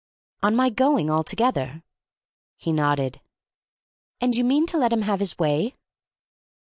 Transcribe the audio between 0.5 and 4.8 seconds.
my going altogether?" He nodded. "And you mean to